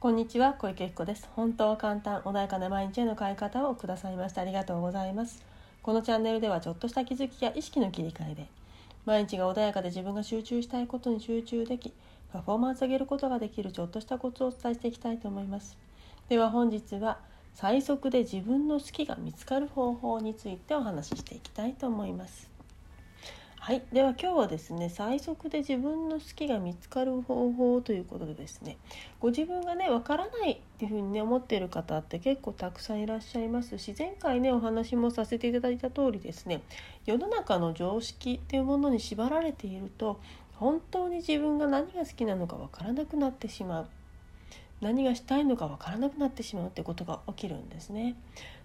[0.00, 1.28] こんにちは小池彦です。
[1.34, 5.42] 本当は簡単穏やかな毎日への変え方をくださいましてありがとうございます。
[5.82, 8.46] このチャンネルではちょっとした気づきや意識の切り替えで
[9.06, 11.92] 毎日が穏やかで自分が集中したいことに集中でき
[12.32, 15.76] パフォーマンス上げることができるちょっとしたコツをお伝えしていきたいと思います。
[16.28, 17.18] では本日は
[17.54, 22.57] 最速で自分の好きが見つかる方法についてお話ししていきたいと思います。
[23.60, 28.78] はいでは今日はですね最速で自分の好きが見つかる方法ということでですね
[29.20, 36.62] ご自分がねわからないっていうふうにね思ってる方って結構たくさんいらっしゃいますし前回ねお話もさせていただいた通りですね
[37.04, 40.18] 世の中の常識っていうものに縛られていると
[40.54, 43.86] 本当に自分が何が好きなのかわからなくなってしまう
[44.80, 48.14] 何がしたいのかわからなくなってしまうってことが起きるんですね。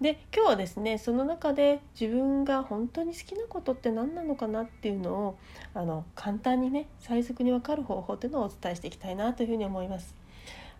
[0.00, 5.38] で今日はですねその中で自分が本当に好きなことって何なのかなっていうのを
[5.72, 10.14] あの簡単にね最速に分かる方法っていうのをお伝えしていきたいなというふうに思います。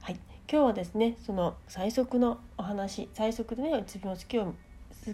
[0.03, 0.19] はい、
[0.51, 4.55] 今日はですねその最速のお話最速でね自分の好きを好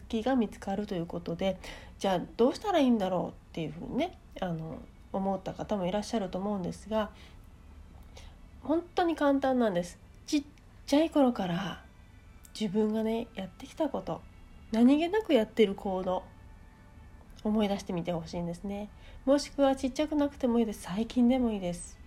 [0.09, 1.59] きが見つかるということで
[1.99, 4.79] じゃあどうしたらいいんだろうっていうふうにねあの
[5.13, 7.11] 思った方もいらっしゃると思うんですが
[8.63, 9.99] 本当に簡単なんです。
[10.27, 10.45] ちっ
[10.87, 11.83] ちゃい頃から
[12.59, 14.21] 自分がねやってきたこと
[14.73, 16.25] 何気なくやってる行動
[17.43, 18.91] 思い出してみてほしいんですね。
[19.25, 20.83] もしくはちっちゃくなくてもいいです。
[20.83, 21.99] 最近でもいいです。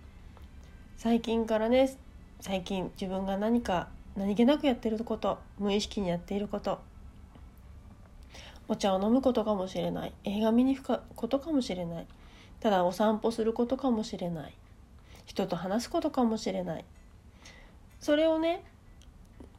[0.96, 1.96] 最近からね
[2.40, 6.80] 最近自分が何か何気なくやってること無意識にやっていること
[8.68, 10.12] お茶を飲むことかもしれない。
[10.24, 12.06] 映画見に行くことかもしれない。
[12.60, 14.54] ただお散歩することかもしれない。
[15.26, 16.84] 人と話すことかもしれない。
[18.00, 18.62] それをね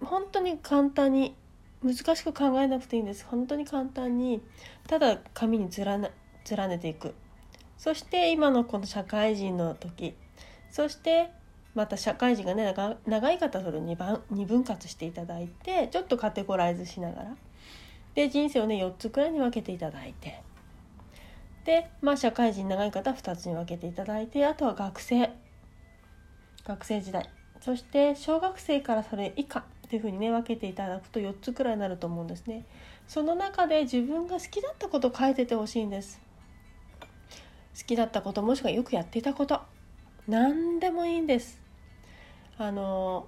[0.02, 1.36] 本当に簡単に
[1.84, 3.26] 難しく考えなくていいんです。
[3.26, 4.42] 本当に簡単に
[4.88, 6.12] ただ紙に連ね
[6.50, 7.14] 連ねていく。
[7.78, 10.16] そして今のこの社会人の時
[10.72, 11.30] そして
[11.74, 12.74] また社会人がね
[13.06, 17.36] 長い方それを 2, 番2分割していただいてちょっとカテゴライズしながら
[18.16, 20.42] で人生をね4つくらいに分けていただいて
[21.66, 25.32] でまあ社会人長い方は2つに分けていただいてあとは学生。
[26.66, 27.30] 学生時代。
[27.60, 29.64] そして小学生からそれ以下。
[29.86, 32.66] っていうふうにね分けていただくと4つくらいになると思うんですね。
[33.08, 36.20] その中で自分が好きだったことを書いててほしいんです。
[37.80, 39.62] 好きだったこともしくはよくやっていたこと
[40.28, 41.62] 何でもいいんです。
[42.58, 43.28] あの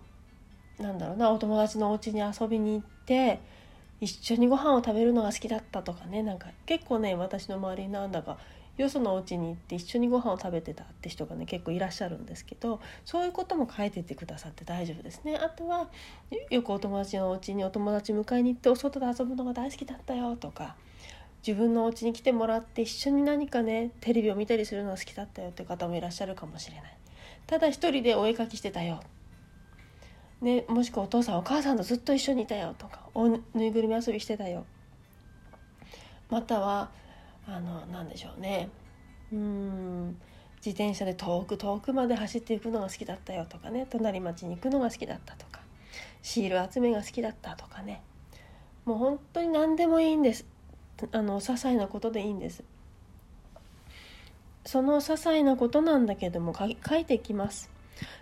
[0.80, 3.40] なんだろうなお友達のお家に遊びに行って
[4.00, 8.38] 一緒にご飯を食べるのが好きだったとかねなんか結構ね私の周りなんだか
[8.78, 15.36] よそのお家に行って一緒にご飯を食べてたって人がね結構いらっしゃるんですけどそういうことも書いててくださって大丈夫ですね。
[15.36, 15.90] あとは
[16.50, 20.76] よくお友達のお家にお友達迎えに行ってお外で遊ぶのが大好きだったよとか
[21.46, 26.98] 自分のお家に来てもらって一緒に何かねテレビを見たりするのが好きだったよって方もいらっしゃるかもしれない。
[27.48, 29.02] ただ一人でお絵かきしてたよ。
[30.42, 34.66] ね、もしくはお父さんお母さんとずっと一緒にいたよとかおぬいぐるみ遊びしてたよ。
[36.30, 36.92] または
[37.48, 38.70] あの何でしょうね。
[39.32, 40.18] うん。
[40.58, 43.88] 自転車で遠く遠くまで走っていくのが好きだったよとかね。
[43.90, 45.62] 隣町に行くのが好きだったとか。
[46.22, 48.02] シール集めが好きだったとかね。
[48.86, 50.46] もう本当に何でもいいんです。
[51.12, 52.64] あの些細なことでいいんです。
[54.66, 57.72] その些細なことなんだけども書いていきます。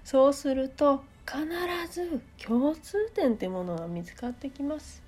[0.03, 1.45] そうすると必
[1.91, 5.04] ず共通点ってものが見つかってきます。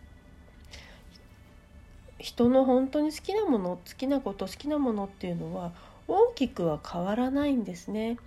[2.20, 5.72] 人の本当に好きなもの好きなこと好きなものっていうのは
[6.08, 8.18] 大きくは変わらないんですね。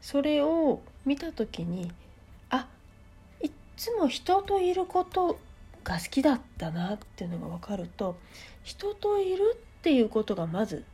[0.00, 1.92] それを見た時に
[2.50, 2.66] あ
[3.42, 5.38] いっつも人といること
[5.84, 8.16] が好きだったなっていうのが分かると
[8.62, 10.84] 人といるっていうことがまず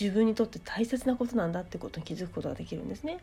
[0.00, 3.18] 自分にとって大切なことなんだってことに気づくことができるんですね。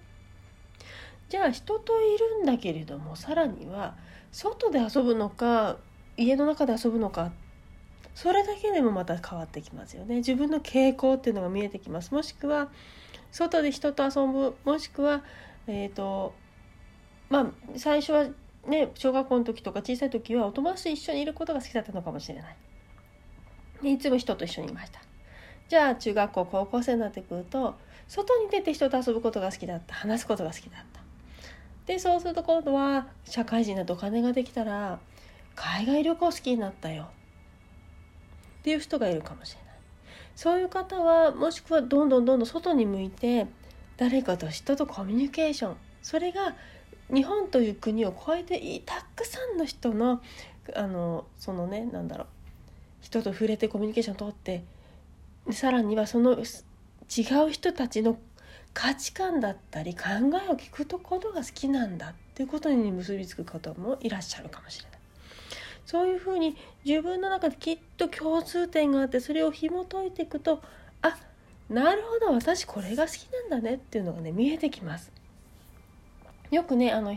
[1.30, 3.96] じゃあ人といるんだけれどもさらには
[4.32, 5.78] 外で遊ぶのか
[6.18, 7.32] 家の中で遊ぶのか
[8.16, 10.16] それだけでもまた変わってきますよね。
[10.16, 12.14] 自分の傾向っていうのが見えてきます。
[12.14, 12.70] もしくは
[13.30, 15.22] 外で人と遊ぶもしくは
[15.68, 16.34] えっ、ー、と
[17.30, 17.46] まあ
[17.76, 18.28] 最初は
[18.68, 22.56] ね小学校の時とか小さい時はお友達と一緒にいることが好きだったのかもしれない。
[23.84, 25.02] でいつも人と一緒にいました。
[25.68, 27.76] じゃあ中学校高校生になってくると
[28.08, 29.94] 外に出て人と遊ぶことが好きだった。
[29.94, 31.02] 話すことが好きだった。
[31.86, 35.00] でそうすると今度は社会人になってお金ができたら
[35.54, 37.10] 海外旅行好きになったよ。
[38.66, 39.74] っていう人がいるかもしれない
[40.36, 43.46] そういう方はもしくはどんどんどんどん外に向いて
[43.96, 46.56] 誰かと人とコミュニケーションそれが
[47.14, 50.20] 日本という国を超えてたくさんの人の
[50.74, 52.28] あのそのねなんだろう
[53.02, 54.64] 人と触れてコミュニケーションをとって
[55.52, 56.42] さらにはその違
[57.48, 58.18] う人たちの
[58.74, 60.06] 価値観だったり考
[60.44, 64.95] えを聞くとことが好きなんだっていうことに結びつく方もいらっしゃるかもしれない。
[65.86, 70.62] そういうふうに自分の中できっと共通点があってそれを紐解いていくと
[71.02, 71.18] あ
[71.70, 75.12] なるほど私これが好きなんだねっていうのがね見えてきます。
[76.52, 77.16] よくねあの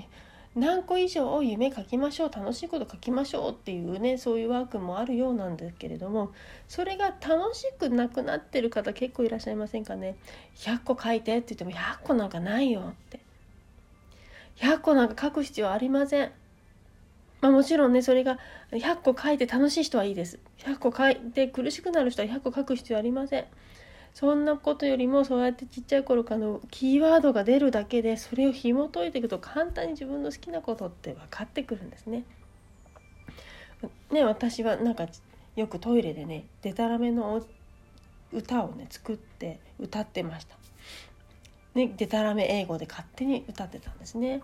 [0.54, 6.32] 何個以上を夢書きましょう楽しいこと書きましょうっていうねそういうワークもあるようなんですけれども
[6.66, 10.16] それが楽しくなくなってる方結構いらっしゃいませんかね。
[10.56, 13.20] 100個書いてって言っても100個なんかないよって。
[14.56, 16.32] 100個なんか書く必要ありません。
[17.40, 18.38] まあもちろんねそれが
[18.72, 23.44] 100個書いて楽しい人はいいです100個書いて苦しくなる人は100個書く必要ありません
[24.14, 32.24] そんなことよりもそうやってちっちゃい頃からのキーワードが出るだけでそれを紐解いていくと簡単に自分の好きなことって分かってくるんですね。
[34.10, 35.06] ね私はなんか
[35.54, 37.46] よくトイレでねでたらめの
[38.32, 40.56] 歌をね作って歌ってました。
[41.74, 44.40] ねでたらめ英語で勝手に歌ってたんですね。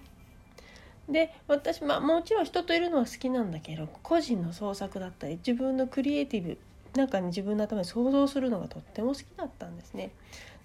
[1.09, 6.59] で私まあもちろん人といるのは好きなんだけど個人の創作だったり自分のクリエイティブ
[6.95, 10.11] なんか、ね、自分の頭で想像するのがとっても好きだったんですね。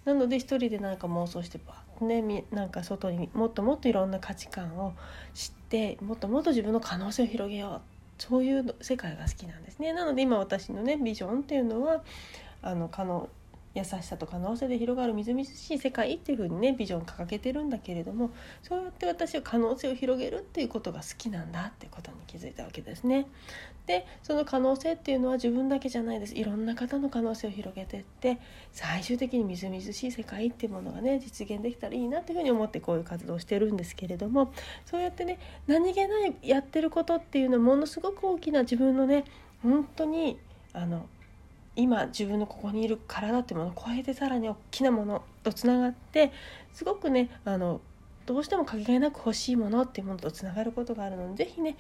[0.06, 4.94] なので一人でなんか妄想してバッねなんか外にもっともっといろんな価値観を
[5.34, 7.82] 知ってもっともっと自分の可能性を広げよう
[8.18, 9.94] そういう世界が好きなんですね。
[9.94, 12.04] なので今私のねビジョンっていうのは
[12.62, 13.30] あの可能
[13.76, 18.32] 優しさと可能性で広がるみずみずしい世界っていうふうにねビジョン掲げてるんだけれども
[18.64, 23.28] そうやって私は可能性を広げるっていうことが好きなんだっていうことに気づいたわけですね。
[23.86, 28.38] でその可能性っていうのは自分だけじゃないですいろんな方の可能性を広げてって
[28.72, 34.54] 最終的にみずみずしい世界っていうものがね実現できたらいいなっていうふうに思ってこういう活動をしてるんですけれども
[34.86, 39.26] そうやってね何気ないやってることっていうのはものすごく大きな自分のね
[39.64, 40.38] 本当に
[40.74, 41.08] あの
[41.76, 46.32] 今自分のここにいる体っていうものを超えてさらに大きなものとつながって
[46.74, 47.82] すごくねあの
[48.26, 51.78] どうしてもかけがえなく欲しいものっていうものとつながることがあるので是非ね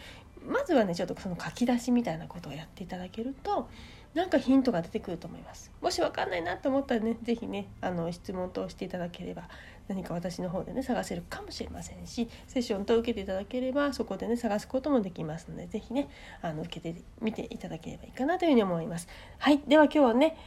[0.47, 3.67] まずはねちょっとその書き出しみたいなことをやっていただけると
[4.13, 5.71] なんかヒントが出てくると思います。
[5.81, 9.49] もし分かんないなと思ったらね是非ねあの質問としていただければ
[9.89, 16.09] 何か私の方でね探せるかもしれませんしセッションと受けていただければそこでね探すこともできますので是非ね
[16.41, 19.07] あの受けてみていただければいいかなというふうに思います。
[19.39, 19.59] はい。
[19.67, 20.37] では今日はね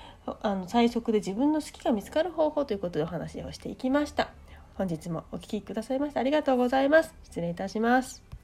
[0.43, 4.31] あの最速で自分の好きが見つかる方法ということでお話をしていきました。
[4.75, 7.15] 本日もお聴きくださいましてありがとうございます。
[7.25, 8.32] 失礼いたします。